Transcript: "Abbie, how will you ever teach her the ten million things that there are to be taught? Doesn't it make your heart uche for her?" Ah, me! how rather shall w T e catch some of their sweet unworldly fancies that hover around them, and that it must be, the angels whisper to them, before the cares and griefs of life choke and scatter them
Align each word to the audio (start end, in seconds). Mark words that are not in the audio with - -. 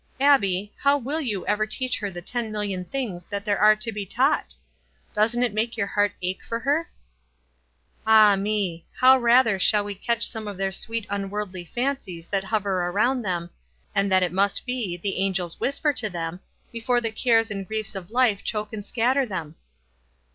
"Abbie, 0.19 0.73
how 0.77 0.97
will 0.97 1.21
you 1.21 1.45
ever 1.45 1.67
teach 1.67 1.99
her 1.99 2.09
the 2.09 2.23
ten 2.23 2.51
million 2.51 2.85
things 2.85 3.27
that 3.27 3.45
there 3.45 3.59
are 3.59 3.75
to 3.75 3.91
be 3.91 4.03
taught? 4.03 4.55
Doesn't 5.13 5.43
it 5.43 5.53
make 5.53 5.77
your 5.77 5.85
heart 5.85 6.13
uche 6.23 6.41
for 6.41 6.57
her?" 6.61 6.89
Ah, 8.17 8.35
me! 8.35 8.83
how 8.99 9.19
rather 9.19 9.59
shall 9.59 9.83
w 9.83 9.93
T 9.93 10.01
e 10.01 10.03
catch 10.03 10.25
some 10.25 10.47
of 10.47 10.57
their 10.57 10.71
sweet 10.71 11.05
unworldly 11.11 11.65
fancies 11.65 12.27
that 12.29 12.45
hover 12.45 12.87
around 12.87 13.21
them, 13.21 13.51
and 13.93 14.11
that 14.11 14.23
it 14.23 14.31
must 14.33 14.65
be, 14.65 14.97
the 14.97 15.17
angels 15.17 15.59
whisper 15.59 15.93
to 15.93 16.09
them, 16.09 16.39
before 16.71 16.99
the 16.99 17.11
cares 17.11 17.51
and 17.51 17.67
griefs 17.67 17.93
of 17.93 18.09
life 18.09 18.43
choke 18.43 18.73
and 18.73 18.83
scatter 18.83 19.27
them 19.27 19.53